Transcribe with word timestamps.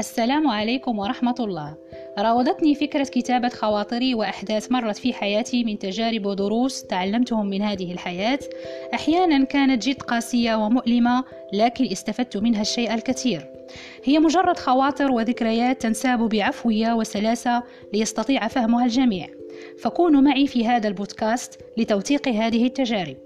السلام 0.00 0.48
عليكم 0.48 0.98
ورحمة 0.98 1.34
الله. 1.40 1.76
راودتني 2.18 2.74
فكرة 2.74 3.04
كتابة 3.04 3.48
خواطري 3.48 4.14
وأحداث 4.14 4.72
مرت 4.72 4.96
في 4.96 5.12
حياتي 5.12 5.64
من 5.64 5.78
تجارب 5.78 6.26
ودروس 6.26 6.82
تعلمتهم 6.84 7.46
من 7.46 7.62
هذه 7.62 7.92
الحياة. 7.92 8.38
أحيانا 8.94 9.44
كانت 9.44 9.88
جد 9.88 10.02
قاسية 10.02 10.54
ومؤلمة 10.54 11.24
لكن 11.52 11.84
استفدت 11.84 12.36
منها 12.36 12.60
الشيء 12.60 12.94
الكثير. 12.94 13.46
هي 14.04 14.18
مجرد 14.18 14.58
خواطر 14.58 15.12
وذكريات 15.12 15.82
تنساب 15.82 16.28
بعفوية 16.28 16.92
وسلاسة 16.92 17.62
ليستطيع 17.92 18.48
فهمها 18.48 18.84
الجميع. 18.84 19.26
فكونوا 19.78 20.20
معي 20.20 20.46
في 20.46 20.66
هذا 20.66 20.88
البودكاست 20.88 21.60
لتوثيق 21.76 22.28
هذه 22.28 22.66
التجارب. 22.66 23.16